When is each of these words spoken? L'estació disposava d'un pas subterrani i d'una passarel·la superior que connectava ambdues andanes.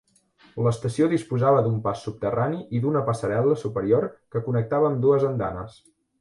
L'estació 0.67 1.09
disposava 1.09 1.59
d'un 1.67 1.75
pas 1.83 2.01
subterrani 2.05 2.63
i 2.79 2.81
d'una 2.87 3.03
passarel·la 3.11 3.59
superior 3.65 4.09
que 4.37 4.43
connectava 4.49 4.91
ambdues 4.95 5.29
andanes. 5.35 5.79